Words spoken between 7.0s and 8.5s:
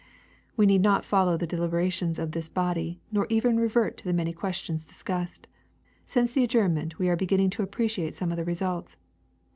are beginning to appreciate some of the